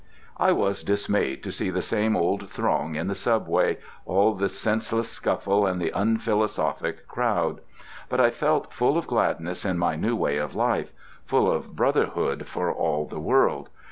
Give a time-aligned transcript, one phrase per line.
[0.37, 5.09] I was dismayed to see the same old throng in the subway, all the senseless
[5.09, 7.61] scuffle and the unphilosophic crowd.
[8.09, 10.91] But I felt full of gladness in my new way of life,
[11.27, 13.69] full of brotherhood for all the world.